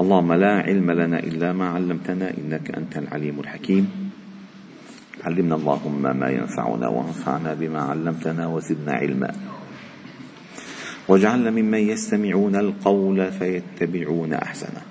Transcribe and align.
اللهم 0.00 0.32
لا 0.32 0.52
علم 0.66 0.90
لنا 0.90 1.18
إلا 1.18 1.52
ما 1.52 1.68
علمتنا 1.68 2.30
إنك 2.38 2.70
أنت 2.70 2.98
العليم 2.98 3.40
الحكيم. 3.40 4.10
علمنا 5.24 5.54
اللهم 5.54 6.02
ما 6.02 6.30
ينفعنا 6.30 6.88
وانفعنا 6.88 7.54
بما 7.54 7.82
علمتنا 7.82 8.46
وزدنا 8.46 8.92
علما. 8.92 9.34
واجعلنا 11.08 11.50
ممن 11.50 11.78
يستمعون 11.78 12.56
القول 12.56 13.32
فيتبعون 13.32 14.32
أحسنه. 14.34 14.82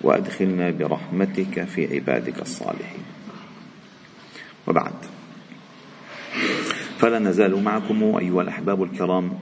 وأدخلنا 0.00 0.70
برحمتك 0.70 1.64
في 1.64 1.94
عبادك 1.94 2.42
الصالحين. 2.42 3.04
وبعد. 4.66 4.94
فلا 6.98 7.18
نزال 7.18 7.62
معكم 7.62 8.16
أيها 8.16 8.42
الأحباب 8.42 8.82
الكرام 8.82 9.32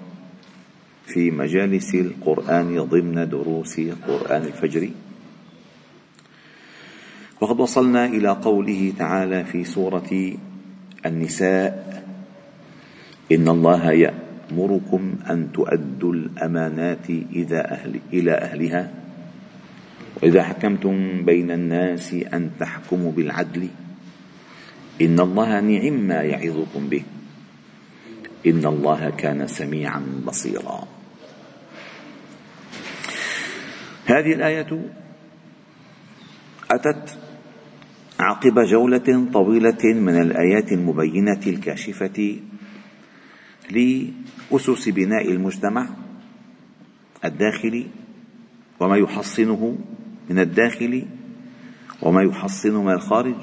في 1.06 1.30
مجالس 1.30 1.94
القرآن 1.94 2.80
ضمن 2.80 3.28
دروس 3.28 3.80
قرآن 3.80 4.42
الفجر. 4.42 4.90
وقد 7.40 7.60
وصلنا 7.60 8.06
إلى 8.06 8.28
قوله 8.28 8.92
تعالى 8.98 9.44
في 9.44 9.64
سورة 9.64 10.10
النساء 11.06 11.72
إن 13.32 13.48
الله 13.48 13.92
يأمركم 13.92 15.02
أن 15.30 15.52
تؤدوا 15.52 16.12
الأمانات 16.12 17.10
إذا 17.10 17.60
أهل 17.72 18.00
إلى 18.12 18.32
أهلها. 18.32 18.82
وإذا 20.22 20.42
حكمتم 20.42 21.24
بين 21.24 21.50
الناس 21.50 22.14
أن 22.14 22.50
تحكموا 22.60 23.12
بالعدل 23.12 23.68
إن 25.02 25.20
الله 25.20 25.60
نعم 25.60 25.94
ما 26.08 26.20
يعظكم 26.22 26.88
به. 26.88 27.02
إن 28.46 28.66
الله 28.66 29.10
كان 29.10 29.46
سميعا 29.46 30.22
بصيرا. 30.26 30.88
هذه 34.06 34.32
الآية 34.32 34.90
أتت 36.70 37.18
عقب 38.20 38.60
جولة 38.60 39.28
طويلة 39.32 39.84
من 39.84 40.20
الآيات 40.20 40.72
المبينة 40.72 41.40
الكاشفة 41.46 42.40
لأسس 43.70 44.88
بناء 44.88 45.30
المجتمع 45.30 45.88
الداخلي 47.24 47.86
وما 48.80 48.96
يحصنه 48.96 49.78
من 50.30 50.38
الداخل 50.38 51.06
وما 52.02 52.22
يحصنه 52.22 52.82
من 52.82 52.92
الخارج. 52.92 53.42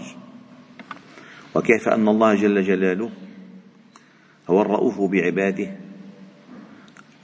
وكيف 1.55 1.89
أن 1.89 2.07
الله 2.07 2.35
جل 2.35 2.63
جلاله 2.63 3.11
هو 4.51 4.61
الرؤوف 4.61 5.01
بعباده 5.01 5.71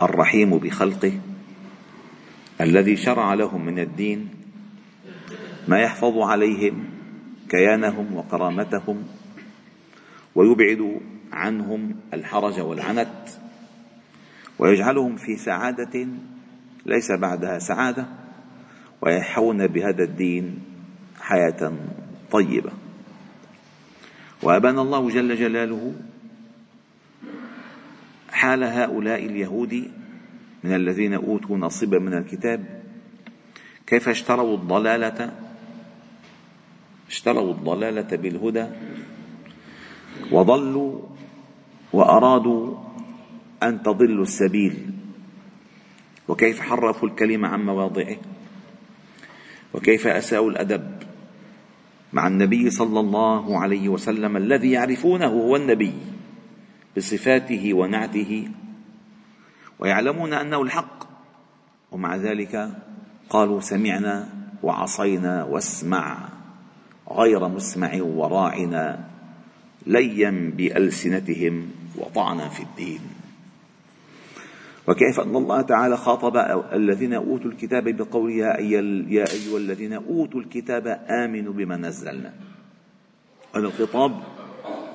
الرحيم 0.02 0.58
بخلقه 0.58 1.12
الذي 2.62 2.98
شرع 2.98 3.34
لهم 3.34 3.66
من 3.66 3.80
الدين 3.80 4.30
ما 5.68 5.80
يحفظ 5.80 6.18
عليهم 6.18 6.86
كيانهم 7.50 8.16
وكرامتهم 8.16 9.04
ويبعد 10.36 11.02
عنهم 11.32 11.96
الحرج 12.14 12.60
والعنت 12.60 13.30
ويجعلهم 14.60 15.16
في 15.16 15.38
سعادة 15.38 16.08
ليس 16.86 17.12
بعدها 17.12 17.60
سعادة 17.60 18.06
ويحون 19.02 19.68
بهذا 19.68 20.04
الدين 20.04 20.60
حياة 21.20 21.74
طيبة. 22.32 22.72
وأبان 24.44 24.80
الله 24.80 25.10
جل 25.10 25.36
جلاله 25.36 25.94
حال 28.38 28.64
هؤلاء 28.64 29.26
اليهود 29.26 29.92
من 30.64 30.76
الذين 30.76 31.14
أوتوا 31.14 31.58
نصيبا 31.58 32.00
من 32.00 32.14
الكتاب؟ 32.14 32.84
كيف 33.88 34.10
اشتروا 34.10 34.58
الضلالة؟ 34.58 35.34
اشتروا 37.10 37.52
الضلالة 37.52 38.16
بالهدى 38.18 38.66
وضلوا 40.32 41.02
وأرادوا 41.94 42.78
أن 43.64 43.84
تضلوا 43.84 44.24
السبيل. 44.24 44.76
وكيف 46.28 46.60
حرفوا 46.60 47.10
الكلمة 47.10 47.48
عن 47.48 47.66
مواضعه؟ 47.66 48.18
وكيف 49.74 50.08
أساءوا 50.08 50.52
الأدب 50.52 51.04
مع 52.14 52.28
النبي 52.28 52.70
صلى 52.70 53.00
الله 53.00 53.60
عليه 53.60 53.90
وسلم 53.90 54.38
الذي 54.38 54.72
يعرفونه 54.72 55.26
هو 55.26 55.56
النبي؟ 55.56 55.94
بصفاته 56.98 57.74
ونعته. 57.74 58.50
ويعلمون 59.80 60.34
أنه 60.34 60.62
الحق. 60.62 61.04
ومع 61.92 62.16
ذلك 62.16 62.72
قالوا 63.30 63.60
سمعنا 63.62 64.30
وعصينا 64.64 65.44
واسمع. 65.44 66.30
غير 67.12 67.48
مسمع 67.48 68.02
وراعنا. 68.02 69.08
ليا 69.88 70.52
بألسنتهم 70.58 71.70
وطعنا 71.96 72.50
في 72.50 72.64
الدين. 72.64 73.02
وكيف 74.88 75.20
أن 75.20 75.36
الله 75.36 75.62
تعالى 75.62 75.98
خاطب 75.98 76.38
الذين 76.74 77.14
أوتوا 77.14 77.52
الكتاب 77.52 77.84
بقوله 77.84 78.34
يا 78.34 78.58
أيها 78.58 79.58
الذين 79.58 79.94
أوتوا 79.94 80.42
الكتاب 80.42 80.88
آمنوا 81.10 81.54
بما 81.54 81.78
نزلنا. 81.78 82.34
هذا 83.56 83.68
الخطاب 83.68 84.12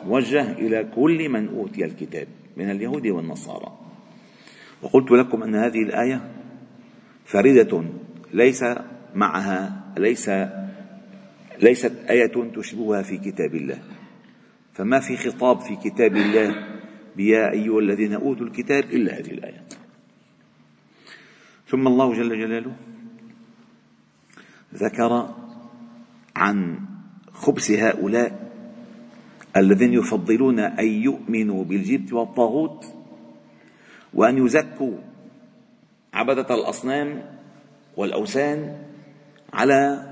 موجه 0.06 0.52
إلى 0.52 0.90
كل 0.94 1.28
من 1.28 1.48
أوتي 1.48 1.84
الكتاب 1.84 2.26
من 2.56 2.70
اليهود 2.70 3.06
والنصارى. 3.06 3.78
وقلت 4.82 5.10
لكم 5.10 5.42
أن 5.42 5.54
هذه 5.54 5.82
الآية 5.82 6.30
فريده 7.24 7.84
ليس 8.32 8.64
معها 9.14 9.92
ليس 9.98 10.30
ليست 11.62 11.92
آية 12.10 12.52
تشبهها 12.54 13.02
في 13.02 13.18
كتاب 13.18 13.54
الله. 13.54 13.78
فما 14.72 15.00
في 15.00 15.16
خطاب 15.16 15.60
في 15.60 15.76
كتاب 15.76 16.16
الله 16.16 16.54
بيا 17.16 17.52
أيها 17.52 17.78
الذين 17.78 18.14
أوتوا 18.14 18.46
الكتاب 18.46 18.84
إلا 18.84 19.18
هذه 19.18 19.30
الآية. 19.30 19.62
ثم 21.68 21.86
الله 21.86 22.14
جل 22.14 22.28
جلاله 22.28 22.76
ذكر 24.74 25.34
عن 26.36 26.80
خبث 27.32 27.70
هؤلاء 27.70 28.41
الذين 29.56 29.92
يفضلون 29.92 30.58
أن 30.58 30.86
يؤمنوا 30.86 31.64
بالجبت 31.64 32.12
والطاغوت 32.12 32.86
وأن 34.14 34.46
يزكوا 34.46 34.92
عبدة 36.14 36.54
الأصنام 36.54 37.22
والأوثان 37.96 38.76
على 39.52 40.08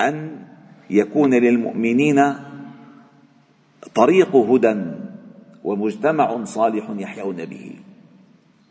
أن 0.00 0.38
يكون 0.90 1.34
للمؤمنين 1.34 2.34
طريق 3.94 4.36
هدى 4.36 4.76
ومجتمع 5.64 6.44
صالح 6.44 6.90
يحيون 6.90 7.44
به. 7.44 7.76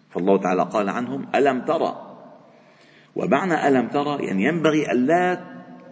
فالله 0.10 0.38
تعالى 0.38 0.64
قال 0.64 0.90
عنهم 0.90 1.26
ألم 1.36 1.62
ترى؟ 1.62 2.18
ومعنى 3.16 3.68
ألم 3.68 3.88
ترى 3.88 4.26
يعني 4.26 4.44
ينبغي 4.44 4.92
ألا 4.92 5.40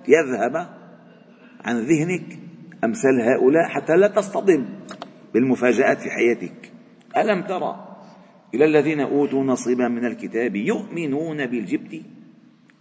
يذهب 0.07 0.67
عن 1.65 1.79
ذهنك 1.79 2.40
أمثال 2.83 3.21
هؤلاء 3.21 3.69
حتى 3.69 3.95
لا 3.95 4.07
تصطدم 4.07 4.65
بالمفاجآت 5.33 6.01
في 6.01 6.09
حياتك. 6.09 6.71
ألم 7.17 7.41
ترى 7.43 7.97
إلى 8.53 8.65
الذين 8.65 8.99
أوتوا 8.99 9.43
نصيبا 9.43 9.87
من 9.87 10.05
الكتاب 10.05 10.55
يؤمنون 10.55 11.45
بالجبت 11.45 12.01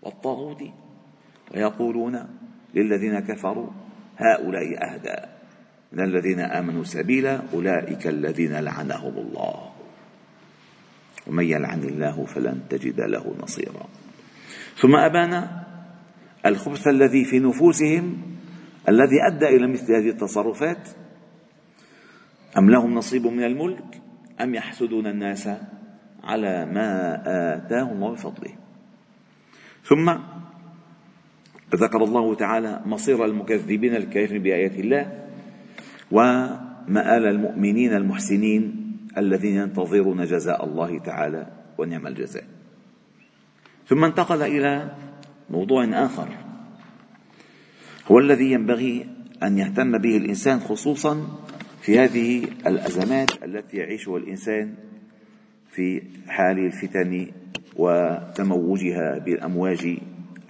والطاغوت 0.03 0.63
ويقولون 1.55 2.27
للذين 2.75 3.21
كفروا 3.21 3.71
هؤلاء 4.17 4.85
أهدى. 4.85 5.17
من 5.93 6.05
الذين 6.05 6.41
آمنوا 6.41 6.85
سبيلا 6.85 7.43
أولئك 7.55 8.07
الذين 8.07 8.53
لعنهم 8.53 9.19
الله. 9.19 9.71
ومن 11.27 11.45
يلعن 11.45 11.83
الله 11.83 12.25
فلن 12.25 12.61
تجد 12.71 13.01
له 13.01 13.35
نصيرا. 13.43 13.87
ثم 14.77 14.97
أبان 14.97 15.49
الخبث 16.47 16.89
الذي 16.89 17.25
في 17.25 17.39
نفوسهم 17.39 18.23
الذي 18.89 19.27
أدى 19.27 19.49
إلى 19.49 19.67
مثل 19.67 19.93
هذه 19.93 20.09
التصرفات؟ 20.09 20.89
أم 22.59 22.71
لهم 22.71 22.95
نصيب 22.95 23.27
من 23.27 23.45
الملك؟ 23.45 24.01
أم 24.41 24.55
يحسدون 24.55 25.07
الناس 25.07 25.49
على 26.25 26.67
ما 26.67 27.23
آتاهم 27.57 28.05
الله 28.05 28.17
ثم 29.85 30.15
ذكر 31.75 32.05
الله 32.05 32.35
تعالى 32.35 32.81
مصير 32.87 33.25
المكذبين 33.25 33.97
الكافرين 33.97 34.43
بآيات 34.43 34.75
الله 34.79 35.29
ومآل 36.11 37.27
المؤمنين 37.27 37.95
المحسنين 37.95 38.63
الذين 39.19 39.57
ينتظرون 39.57 40.25
جزاء 40.25 40.65
الله 40.65 40.99
تعالى 40.99 41.47
ونعم 41.79 42.07
الجزاء. 42.07 42.45
ثم 43.87 44.05
انتقل 44.05 44.43
إلى 44.43 44.95
موضوع 45.51 45.85
آخر. 45.85 46.50
هو 48.11 48.19
الذي 48.19 48.53
ينبغي 48.53 49.07
أن 49.43 49.59
يهتم 49.59 49.99
به 49.99 50.17
الإنسان 50.17 50.61
خصوصا 50.61 51.39
في 51.83 51.99
هذه 51.99 52.45
الأزمات 52.67 53.43
التي 53.45 53.77
يعيشها 53.77 54.17
الإنسان 54.17 54.75
في 55.71 56.03
حال 56.29 56.59
الفتن 56.59 57.27
وتموجها 57.77 59.19
بالأمواج 59.19 59.99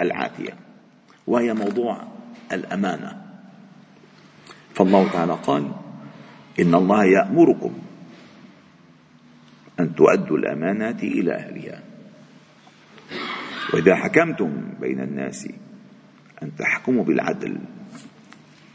العاتية 0.00 0.52
وهي 1.26 1.54
موضوع 1.54 2.02
الأمانة. 2.52 3.22
فالله 4.74 5.12
تعالى 5.12 5.32
قال 5.32 5.72
إن 6.60 6.74
الله 6.74 7.04
يأمركم 7.04 7.72
أن 9.80 9.94
تؤدوا 9.94 10.38
الأمانات 10.38 11.02
إلى 11.02 11.34
أهلها. 11.34 11.82
وإذا 13.74 13.94
حكمتم 13.94 14.74
بين 14.80 15.00
الناس 15.00 15.48
أن 16.42 16.56
تحكموا 16.56 17.04
بالعدل. 17.04 17.58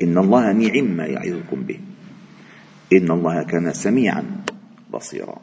إن 0.01 0.17
الله 0.17 0.51
نعم 0.51 0.85
ما 0.85 1.06
يعظكم 1.06 1.63
به. 1.63 1.79
إن 2.94 3.12
الله 3.12 3.44
كان 3.44 3.73
سميعا 3.73 4.23
بصيرا. 4.94 5.38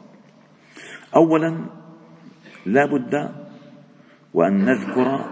اولا 1.15 1.65
لا 2.65 2.85
بد 2.85 3.31
وأن 4.33 4.65
نذكر 4.65 5.31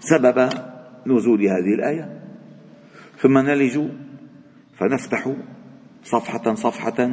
سبب 0.00 0.48
نزول 1.06 1.42
هذه 1.42 1.74
الآية. 1.74 2.22
ثم 3.18 3.38
نلج 3.38 3.80
فنفتح 4.78 5.32
صفحة 6.04 6.54
صفحة 6.54 7.10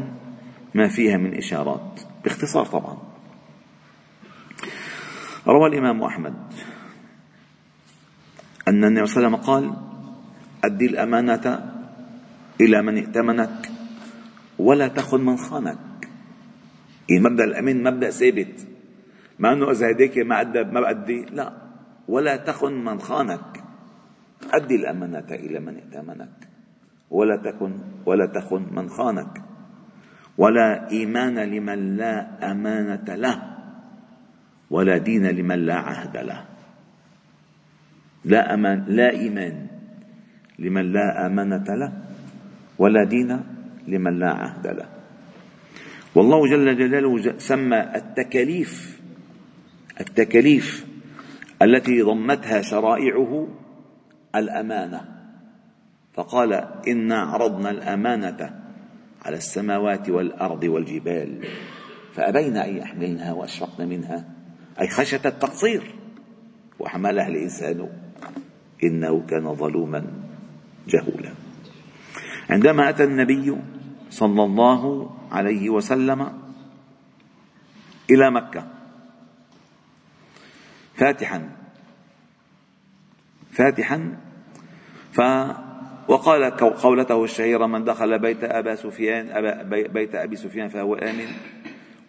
ما 0.75 0.87
فيها 0.87 1.17
من 1.17 1.37
إشارات. 1.37 2.01
باختصار 2.23 2.65
طبعا. 2.65 2.97
روى 5.47 5.69
الإمام 5.69 6.03
أحمد 6.03 6.33
أن 8.67 8.83
النبي 8.83 9.05
صلى 9.05 9.27
الله 9.27 9.27
عليه 9.27 9.37
وسلم 9.37 9.45
قال 9.49 9.73
أدي 10.63 10.85
الأمانة 10.85 11.73
إلى 12.61 12.81
من 12.81 12.97
ائتمنك 12.97 13.71
ولا 14.59 14.87
تخن 14.87 15.21
من 15.21 15.37
خانك. 15.37 15.77
يعني 17.09 17.23
مبدأ 17.23 17.43
الأمين 17.43 17.83
مبدأ 17.83 18.09
ثابت. 18.09 18.67
ما 19.39 19.53
أنه 19.53 19.71
إذا 19.71 19.91
هديك 19.91 20.17
ما 20.17 20.41
أدى 20.41 20.63
ما 20.63 20.81
بأدي 20.81 21.25
لا. 21.35 21.53
ولا 22.07 22.35
تخن 22.35 22.73
من 22.73 22.99
خانك. 22.99 23.63
أدي 24.53 24.75
الأمانة 24.75 25.27
إلى 25.31 25.59
من 25.59 25.75
ائتمنك. 25.75 26.37
ولا 27.11 27.35
تكن 27.35 27.71
ولا 28.05 28.25
تخن 28.25 28.63
من 28.71 28.89
خانك. 28.89 29.41
ولا 30.37 30.89
إيمان 30.91 31.39
لمن 31.39 31.97
لا 31.97 32.51
أمانة 32.51 33.15
له. 33.15 33.37
ولا 34.71 34.97
دين 34.97 35.27
لمن 35.27 35.59
لا 35.65 35.75
عهد 35.75 36.17
له. 36.17 36.52
لا 38.25 38.53
أمان 38.53 38.85
لا 38.87 39.09
إيمان 39.09 39.67
لمن 40.59 40.93
لا 40.93 41.25
أمانة 41.25 41.63
له 41.67 41.93
ولا 42.77 43.03
دين 43.03 43.43
لمن 43.87 44.19
لا 44.19 44.33
عهد 44.33 44.67
له. 44.67 44.89
والله 46.15 46.47
جل 46.49 46.77
جلاله 46.77 47.37
سمى 47.37 47.79
التكاليف 47.95 49.01
التكاليف 49.99 50.87
التي 51.61 52.01
ضمتها 52.01 52.61
شرائعه 52.61 53.47
الأمانة. 54.35 55.01
فقال 56.13 56.53
انا 56.87 57.21
عرضنا 57.21 57.69
الأمانة 57.69 58.59
على 59.25 59.37
السماوات 59.37 60.09
والأرض 60.09 60.63
والجبال 60.63 61.47
فابين 62.13 62.57
أن 62.57 62.77
يحملنها 62.77 63.33
وأشفقن 63.33 63.87
منها. 63.87 64.25
أي 64.81 64.87
خشية 64.87 65.21
التقصير 65.25 65.95
وحملها 66.79 67.27
الإنسان 67.27 67.89
إنه 68.83 69.25
كان 69.29 69.55
ظلوما 69.55 70.05
جهولا. 70.87 71.33
عندما 72.49 72.89
أتى 72.89 73.03
النبي 73.03 73.57
صلى 74.09 74.43
الله 74.43 75.09
عليه 75.31 75.69
وسلم 75.69 76.33
إلى 78.11 78.31
مكة 78.31 78.67
فاتحا 80.95 81.49
فاتحا 83.51 84.17
ف 85.11 85.21
وقال 86.07 86.43
قولته 86.57 87.23
الشهيرة 87.23 87.65
من 87.65 87.83
دخل 87.83 88.19
بيت 88.19 88.43
أبا 88.43 88.75
سفيان 88.75 89.29
أبا 89.29 89.63
بيت 89.87 90.15
أبي 90.15 90.35
سفيان 90.35 90.69
فهو 90.69 90.95
آمن 90.95 91.27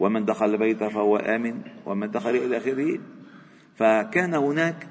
ومن 0.01 0.25
دخل 0.25 0.59
بيته 0.59 0.89
فهو 0.89 1.17
آمن 1.17 1.61
ومن 1.87 2.11
دخل 2.11 2.31
إلى 2.31 2.57
آخره 2.57 2.99
فكان 3.77 4.35
هناك 4.35 4.89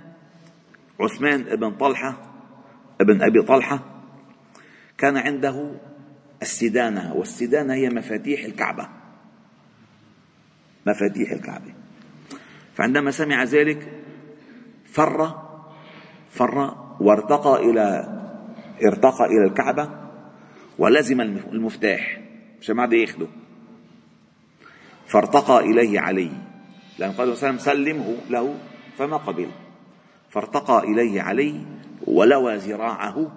عثمان 0.99 1.43
بن 1.43 1.71
طلحة 1.71 2.17
ابن 3.01 3.21
أبي 3.21 3.41
طلحة 3.41 3.79
كان 4.97 5.17
عنده 5.17 5.71
السدانة 6.41 7.13
والسدانة 7.13 7.73
هي 7.73 7.89
مفاتيح 7.89 8.43
الكعبة. 8.43 8.89
مفاتيح 10.85 11.31
الكعبة. 11.31 11.73
فعندما 12.75 13.11
سمع 13.11 13.43
ذلك 13.43 14.03
فر 14.85 15.41
فر 16.29 16.75
وارتقى 16.99 17.69
إلى 17.69 18.19
ارتقى 18.85 19.25
إلى 19.25 19.45
الكعبة 19.47 19.89
ولزم 20.79 21.21
المفتاح. 21.21 22.21
عشان 22.61 22.75
ما 22.75 22.95
ياخذه 22.95 23.27
فارتقى 25.07 25.59
إليه 25.59 25.99
علي. 25.99 26.31
لأن 26.99 27.11
قال 27.11 27.37
صلى 27.37 27.49
الله 27.49 27.49
عليه 27.49 27.57
وسلم 27.57 27.57
سلمه 27.57 28.17
له 28.29 28.55
فما 28.97 29.17
قبل. 29.17 29.49
فارتقى 30.33 30.79
إليه 30.79 31.21
علي 31.21 31.65
ولوى 32.07 32.57
ذراعه 32.57 33.31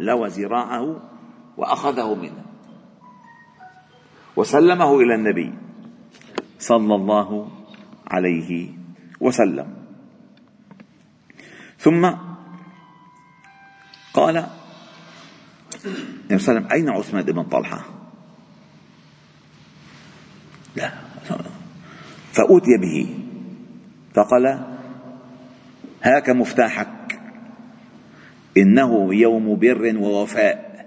لوى 0.00 0.28
ذراعه 0.28 1.00
وأخذه 1.56 2.14
منه. 2.14 2.44
وسلمه 4.36 5.00
إلى 5.00 5.14
النبي 5.14 5.54
صلى 6.58 6.94
الله 6.94 7.50
عليه 8.06 8.70
وسلم. 9.20 9.74
ثم 11.78 12.10
قال 14.14 14.46
صلى 15.76 15.92
الله 15.92 16.26
عليه 16.30 16.36
وسلم 16.36 16.66
أين 16.72 16.88
عثمان 16.88 17.24
بن 17.24 17.42
طلحة؟ 17.42 17.84
لا 20.76 20.92
فأوتي 22.32 22.76
به 22.78 23.18
فقال 24.14 24.75
هاك 26.02 26.30
مفتاحك. 26.30 27.20
إنه 28.56 29.14
يوم 29.14 29.58
بر 29.58 29.96
ووفاء. 29.96 30.86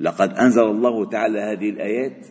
لقد 0.00 0.32
أنزل 0.32 0.62
الله 0.62 1.08
تعالى 1.08 1.40
هذه 1.40 1.70
الآيات. 1.70 2.26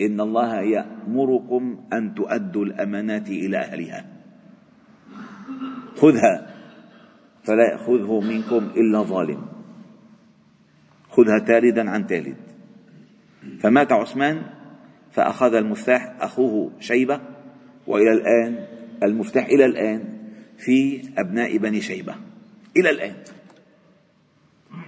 إن 0.00 0.20
الله 0.20 0.60
يأمركم 0.60 1.84
أن 1.92 2.14
تؤدوا 2.14 2.64
الأمانات 2.64 3.28
إلى 3.28 3.58
أهلها. 3.58 4.06
خذها. 5.96 6.46
فلا 7.42 7.72
يأخذه 7.72 8.20
منكم 8.20 8.70
إلا 8.76 9.02
ظالم. 9.02 9.46
خذها 11.10 11.38
تالدا 11.38 11.90
عن 11.90 12.06
تالد. 12.06 12.36
فمات 13.60 13.92
عثمان 13.92 14.42
فأخذ 15.10 15.54
المفتاح 15.54 16.16
أخوه 16.20 16.72
شيبة 16.80 17.20
وإلى 17.86 18.12
الآن 18.12 18.66
المفتاح 19.02 19.46
إلى 19.46 19.64
الآن 19.64 20.09
في 20.60 21.08
أبناء 21.18 21.56
بني 21.56 21.80
شيبة. 21.80 22.14
إلى 22.76 22.90
الآن. 22.90 23.14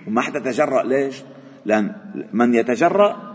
وما 0.06 0.20
حدا 0.20 0.38
تجرأ 0.38 0.82
ليش؟ 0.82 1.22
لأن 1.64 1.94
من 2.32 2.54
يتجرأ 2.54 3.32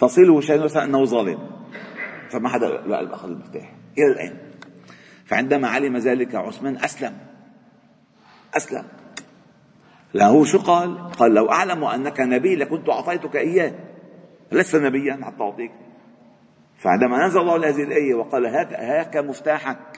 تصله 0.00 0.40
شيء 0.40 0.84
أنه 0.84 1.04
ظالم. 1.04 1.38
فما 2.30 2.48
حدا 2.48 2.68
لا 2.68 3.14
أخذ 3.14 3.28
المفتاح 3.28 3.72
إلى 3.98 4.12
الآن. 4.12 4.36
فعندما 5.24 5.68
علم 5.68 5.96
ذلك 5.96 6.34
عثمان 6.34 6.76
أسلم. 6.76 7.18
أسلم. 8.54 8.84
له 10.14 10.44
شو 10.44 10.58
قال؟ 10.58 11.10
قال 11.10 11.34
لو 11.34 11.50
أعلم 11.50 11.84
أنك 11.84 12.20
نبي 12.20 12.56
لكنت 12.56 12.88
أعطيتك 12.88 13.36
إياه. 13.36 13.72
لست 14.52 14.76
نبيا 14.76 15.20
حتى 15.22 15.42
أعطيك. 15.42 15.72
فعندما 16.78 17.26
نزل 17.26 17.40
الله 17.40 17.68
هذه 17.68 17.82
الآية 17.82 18.14
وقال 18.14 18.46
هاك, 18.46 18.72
هاك 18.72 19.16
مفتاحك 19.16 19.91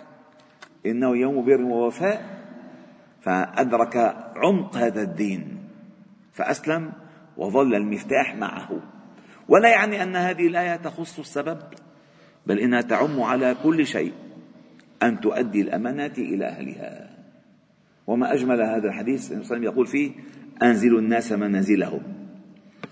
إنه 0.86 1.16
يوم 1.16 1.44
بر 1.44 1.62
ووفاء 1.62 2.44
فأدرك 3.20 3.96
عمق 4.36 4.76
هذا 4.76 5.02
الدين 5.02 5.58
فأسلم 6.32 6.92
وظل 7.36 7.74
المفتاح 7.74 8.36
معه. 8.36 8.80
ولا 9.48 9.68
يعني 9.68 10.02
أن 10.02 10.16
هذه 10.16 10.46
الآية 10.46 10.76
تخص 10.76 11.18
السبب 11.18 11.58
بل 12.46 12.58
إنها 12.58 12.80
تعم 12.80 13.20
على 13.20 13.56
كل 13.62 13.86
شيء 13.86 14.12
أن 15.02 15.20
تؤدي 15.20 15.60
الأمانات 15.60 16.18
إلى 16.18 16.46
أهلها. 16.46 17.10
وما 18.06 18.34
أجمل 18.34 18.62
هذا 18.62 18.88
الحديث 18.88 19.32
النبي 19.32 19.44
صلى 19.44 19.56
الله 19.56 19.68
عليه 19.68 19.68
وسلم 19.68 19.72
يقول 19.74 19.86
فيه 19.86 20.12
أنزلوا 20.62 21.00
الناس 21.00 21.32
منازلهم. 21.32 22.02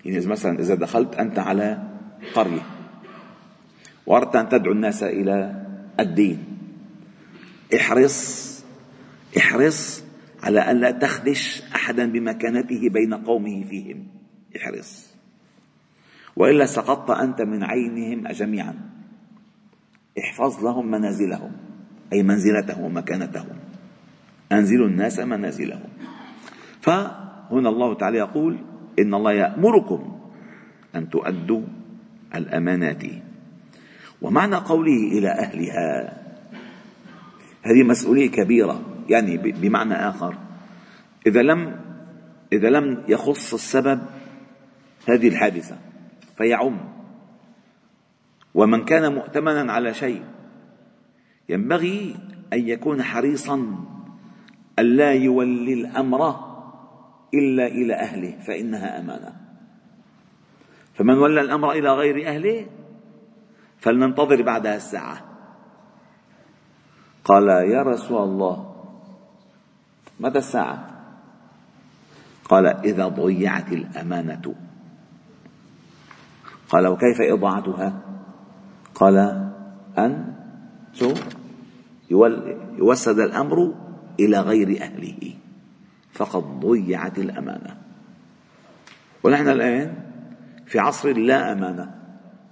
يعني 0.05 0.27
مثلا 0.27 0.59
إذا 0.59 0.75
دخلت 0.75 1.15
أنت 1.15 1.39
على 1.39 1.83
قرية 2.35 2.63
وأردت 4.07 4.37
أن 4.37 4.49
تدعو 4.49 4.73
الناس 4.73 5.03
إلى 5.03 5.65
الدين 6.01 6.52
احرص 7.75 8.53
احرص 9.37 10.05
على 10.43 10.61
أن 10.61 10.81
لا 10.81 10.91
تخدش 10.91 11.63
أحدا 11.75 12.13
بمكانته 12.13 12.89
بين 12.89 13.15
قومه 13.15 13.65
فيهم. 13.65 14.07
احرص. 14.57 15.13
وإلا 16.37 16.67
سقطت 16.67 17.11
أنت 17.11 17.43
من 17.43 17.63
عينهم 17.63 18.29
جميعا 18.29 18.75
احفظ 20.19 20.65
لهم 20.65 20.91
منازلهم 20.91 21.53
أي 22.13 22.23
منزلتهم 22.23 22.85
ومكانتهم. 22.85 23.57
أنزلوا 24.53 24.87
الناس 24.87 25.19
منازلهم. 25.19 25.89
فهنا 26.81 27.69
الله 27.69 27.95
تعالى 27.95 28.19
يقول 28.19 28.59
إن 28.99 29.15
الله 29.15 29.33
يأمركم 29.33 30.21
أن 30.95 31.11
تؤدوا 31.11 31.63
الأمانات. 32.35 33.03
ومعنى 34.23 34.57
قوله 34.57 35.19
إلى 35.19 35.29
أهلها 35.29 36.22
هذه 37.63 37.83
مسؤولية 37.83 38.31
كبيرة 38.31 38.83
يعني 39.09 39.37
بمعنى 39.37 39.95
آخر. 39.95 40.39
إذا 41.27 41.43
لم 41.43 41.81
إذا 42.53 42.71
لم 42.71 43.05
يخص 43.09 43.55
السبب 43.55 44.01
هذه 45.09 45.29
الحادثة 45.29 45.79
فيعم. 46.37 46.79
ومن 48.55 48.85
كان 48.85 49.15
مؤتمنا 49.15 49.73
على 49.73 49.95
شيء 49.95 50.23
ينبغي 51.49 52.17
أن 52.53 52.69
يكون 52.69 53.03
حريصا 53.03 53.85
ألا 54.79 55.13
يولي 55.13 55.73
الأمر 55.73 56.53
إلا 57.35 57.67
إلى 57.67 57.95
أهله 57.95 58.39
فإنها 58.47 59.01
أمانة. 59.01 59.37
فمن 60.95 61.19
ولى 61.19 61.41
الأمر 61.41 61.73
إلى 61.73 61.93
غير 61.93 62.29
أهله 62.29 62.67
فلننتظر 63.79 64.43
بعدها 64.43 64.77
الساعة. 64.77 65.32
قال 67.25 67.49
يا 67.49 67.83
رسول 67.83 68.23
الله 68.23 68.75
متى 70.21 70.39
الساعة؟ 70.39 70.89
قال 72.45 72.67
إذا 72.67 73.09
ضيعت 73.09 73.73
الأمانة. 73.73 74.55
قال 76.69 76.87
وكيف 76.87 77.21
إضاعتها؟ 77.21 78.01
قال 78.95 79.17
أن 79.99 80.35
يوسد 82.79 83.19
الأمر 83.19 83.75
إلى 84.21 84.41
غير 84.41 84.83
أهله 84.83 85.35
فقد 86.13 86.43
ضيعت 86.61 87.19
الأمانة. 87.19 87.77
ونحن 89.25 89.49
الآن 89.49 89.95
في 90.67 90.79
عصر 90.79 91.13
لا 91.13 91.53
أمانة. 91.53 91.95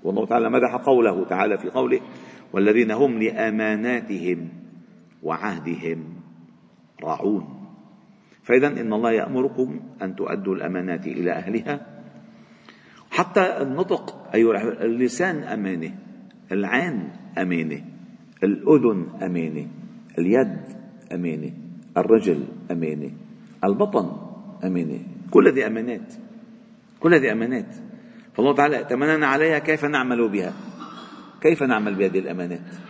والله 0.02 0.26
تعالى 0.26 0.50
مدح 0.50 0.76
قوله 0.76 1.24
تعالى 1.24 1.58
في 1.58 1.70
قوله 1.70 2.00
والذين 2.52 2.90
هم 2.90 3.18
لأماناتهم 3.22 4.59
وعهدهم 5.22 6.04
راعون. 7.02 7.44
فإذا 8.42 8.66
إن 8.66 8.92
الله 8.92 9.12
يأمركم 9.12 9.80
أن 10.02 10.16
تؤدوا 10.16 10.54
الأمانات 10.54 11.06
إلى 11.06 11.32
أهلها. 11.32 11.86
حتى 13.10 13.62
النطق 13.62 14.34
أيها 14.34 14.84
اللسان 14.84 15.42
أمانة 15.42 15.94
العين 16.52 17.10
أمانة 17.38 17.84
الأذن 18.42 19.06
أمانة 19.22 19.66
اليد 20.18 20.60
أمانة 21.12 21.52
الرجل 21.96 22.44
أمانة 22.70 23.10
البطن 23.64 24.06
أمانة. 24.64 25.00
كل 25.30 25.48
هذه 25.48 25.66
أمانات 25.66 26.14
كل 27.00 27.14
هذه 27.14 27.32
أمانات. 27.32 27.74
فالله 28.34 28.54
تعالى 28.54 28.76
ائتمننا 28.76 29.26
عليها 29.26 29.58
كيف 29.58 29.84
نعمل 29.84 30.28
بها؟ 30.28 30.52
كيف 31.40 31.62
نعمل 31.62 31.94
بهذه 31.94 32.18
الأمانات؟ 32.18 32.89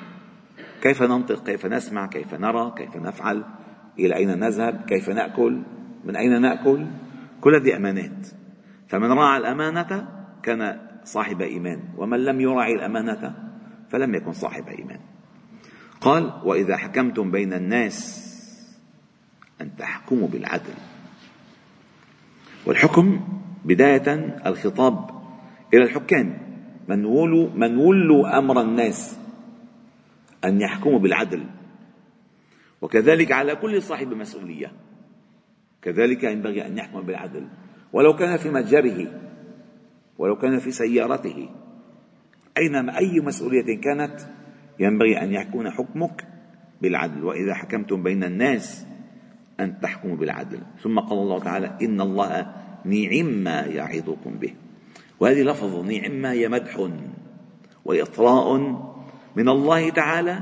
كيف 0.83 1.03
ننطق 1.03 1.45
كيف 1.45 1.67
نسمع 1.67 2.07
كيف 2.07 2.35
نرى 2.35 2.75
كيف 2.77 2.97
نفعل 2.97 3.45
إلى 3.99 4.17
أين 4.17 4.39
نذهب 4.39 4.85
كيف 4.89 5.11
نأكل 5.11 5.63
من 6.05 6.17
أين 6.17 6.41
نأكل؟ 6.41 6.87
كل 7.41 7.55
هذه 7.55 7.77
أمانات. 7.77 8.27
فمن 8.89 9.13
راعى 9.13 9.39
الأمانة 9.39 10.09
كان 10.43 10.81
صاحب 11.05 11.41
إيمان 11.41 11.81
ومن 11.97 12.25
لم 12.25 12.41
يراعي 12.41 12.75
الأمانة 12.75 13.35
فلم 13.91 14.15
يكن 14.15 14.33
صاحب 14.33 14.69
إيمان. 14.69 15.01
قال 16.01 16.33
وإذا 16.45 16.77
حكمتم 16.77 17.31
بين 17.31 17.53
الناس 17.53 18.27
أن 19.61 19.77
تحكموا 19.77 20.29
بالعدل. 20.29 20.75
والحكم 22.67 23.21
بداية 23.65 24.39
الخطاب 24.47 25.11
إلى 25.75 25.83
الحكام 25.85 26.39
من 26.89 27.05
ولوا 27.05 27.51
من 27.55 27.77
ولوا 27.77 28.39
أمر 28.39 28.61
الناس 28.61 29.20
أن 30.45 30.61
يحكموا 30.61 30.99
بالعدل. 30.99 31.45
وكذلك 32.83 33.33
على 33.33 33.57
كل 33.57 33.83
صاحب 33.83 34.09
مسؤولية. 34.09 34.73
كذلك 35.83 36.25
ينبغي 36.25 36.67
أن 36.67 36.79
يحكم 36.79 37.01
بالعدل. 37.01 37.49
ولو 37.93 38.17
كان 38.17 38.37
في 38.37 38.51
متجره 38.51 39.21
ولو 40.19 40.37
كان 40.37 40.59
في 40.59 40.71
سيارته. 40.71 41.49
أينما 42.59 42.99
أي 42.99 43.21
مسؤولية 43.21 43.81
كانت 43.81 44.21
ينبغي 44.79 45.23
أن 45.23 45.33
يكون 45.33 45.71
حكمك 45.71 46.27
بالعدل. 46.83 47.25
وإذا 47.25 47.55
حكمتم 47.55 48.03
بين 48.03 48.25
الناس 48.25 48.87
أن 49.61 49.81
تحكموا 49.81 50.17
بالعدل. 50.17 50.61
ثم 50.83 50.99
قال 50.99 51.19
الله 51.19 51.39
تعالى 51.39 51.77
إن 51.83 52.01
الله 52.01 52.55
نعم 52.85 53.47
يعظكم 53.47 54.39
به. 54.39 54.55
وهذه 55.21 55.43
لفظ 55.43 55.85
نعم 55.85 56.27
هي 56.27 56.49
مدح 56.49 56.89
وإطراء 57.85 58.90
من 59.37 59.49
الله 59.49 59.91
تعالى 59.91 60.41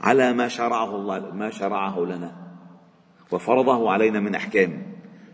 على 0.00 0.32
ما 0.32 0.48
شرعه 0.48 0.96
الله 0.96 1.34
ما 1.34 1.50
شرعه 1.50 2.00
لنا. 2.00 2.32
وفرضه 3.32 3.92
علينا 3.92 4.20
من 4.20 4.34
أحكام. 4.34 4.82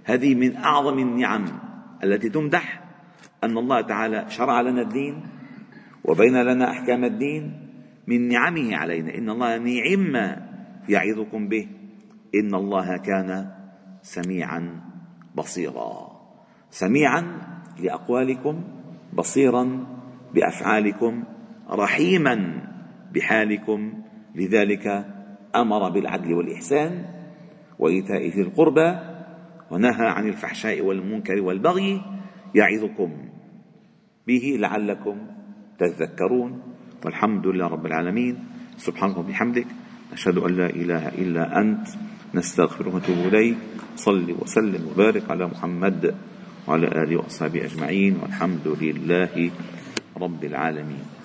هذه 0.04 0.34
من 0.34 0.56
أعظم 0.56 0.98
النعم 0.98 1.44
التي 2.04 2.28
تمدح 2.28 2.84
أن 3.44 3.58
الله 3.58 3.80
تعالى 3.80 4.24
شرع 4.28 4.60
لنا 4.60 4.82
الدين 4.82 5.22
وبين 6.04 6.42
لنا 6.42 6.70
أحكام 6.70 7.04
الدين 7.04 7.68
من 8.06 8.28
نعمه 8.28 8.76
علينا. 8.76 9.14
إن 9.14 9.30
الله 9.30 9.58
نعم 9.58 10.36
يعظكم 10.88 11.48
به. 11.48 11.68
إن 12.34 12.54
الله 12.54 12.96
كان 12.96 13.50
سميعا 14.02 14.80
بصيرا. 15.34 16.12
سميعا 16.70 17.24
لأقوالكم 17.80 18.64
بصيرا 19.12 19.86
بأفعالكم 20.34 21.24
رحيما 21.70 22.62
بحالكم. 23.14 23.92
لذلك 24.34 25.06
أمر 25.56 25.90
بالعدل 25.90 26.34
والإحسان 26.34 27.04
وإيتاء 27.78 28.28
ذي 28.28 28.40
القربى 28.40 28.98
ونهى 29.70 30.06
عن 30.06 30.28
الفحشاء 30.28 30.80
والمنكر 30.80 31.42
والبغي 31.42 32.02
يعظكم 32.54 33.10
به 34.26 34.56
لعلكم 34.58 35.16
تذكرون. 35.78 36.62
والحمد 37.04 37.46
لله 37.46 37.66
رب 37.66 37.86
العالمين. 37.86 38.38
سبحانك 38.76 39.16
وبحمدك. 39.16 39.66
نشهد 40.12 40.38
أن 40.38 40.56
لا 40.56 40.66
إله 40.66 41.08
إلا 41.08 41.60
أنت. 41.60 41.88
نستغفرك 42.34 42.94
ونتوب 42.94 43.16
إليك. 43.16 43.56
صل 43.96 44.36
وسلم 44.40 44.88
وبارك 44.88 45.30
على 45.30 45.46
محمد 45.46 46.14
وعلى 46.68 46.86
آله 46.86 47.16
وأصحابه 47.16 47.64
أجمعين. 47.64 48.16
والحمد 48.22 48.68
لله 48.80 49.50
رب 50.16 50.44
العالمين. 50.44 51.21